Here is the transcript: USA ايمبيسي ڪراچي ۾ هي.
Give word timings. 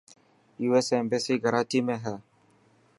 USA 0.67 0.95
ايمبيسي 0.99 1.35
ڪراچي 1.43 1.79
۾ 1.91 1.95
هي. 2.05 2.15